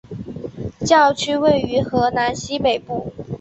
[0.83, 3.13] 教区位于荷兰西北部。